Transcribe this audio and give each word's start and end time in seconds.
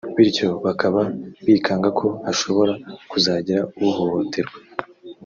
bityo 0.15 0.49
bakaba 0.65 1.01
bikanga 1.45 1.89
ko 1.99 2.07
hashobora 2.25 2.73
kuzagira 3.09 3.61
uhohoterwa 3.85 4.57